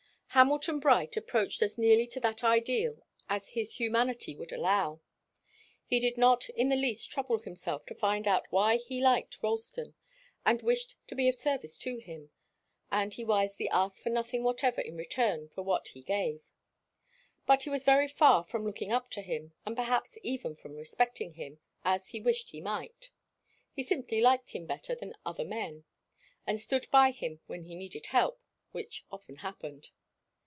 [0.33, 5.01] Hamilton Bright approached as nearly to that ideal as his humanity would allow.
[5.85, 9.93] He did not in the least trouble himself to find out why he liked Ralston,
[10.45, 12.29] and wished to be of service to him,
[12.89, 16.53] and he wisely asked for nothing whatever in return for what he gave.
[17.45, 21.33] But he was very far from looking up to him, and perhaps even from respecting
[21.33, 23.11] him as he wished that he might.
[23.73, 25.83] He simply liked him better than other men,
[26.47, 28.41] and stood by him when he needed help,
[28.71, 29.89] which often happened.